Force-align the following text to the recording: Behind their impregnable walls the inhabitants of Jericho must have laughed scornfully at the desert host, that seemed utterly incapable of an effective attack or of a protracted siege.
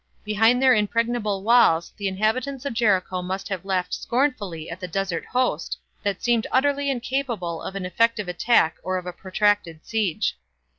Behind 0.23 0.59
their 0.63 0.73
impregnable 0.73 1.43
walls 1.43 1.93
the 1.95 2.07
inhabitants 2.07 2.65
of 2.65 2.73
Jericho 2.73 3.21
must 3.21 3.47
have 3.49 3.63
laughed 3.63 3.93
scornfully 3.93 4.67
at 4.67 4.79
the 4.79 4.87
desert 4.87 5.23
host, 5.25 5.77
that 6.01 6.23
seemed 6.23 6.47
utterly 6.51 6.89
incapable 6.89 7.61
of 7.61 7.75
an 7.75 7.85
effective 7.85 8.27
attack 8.27 8.77
or 8.81 8.97
of 8.97 9.05
a 9.05 9.13
protracted 9.13 9.85
siege. 9.85 10.37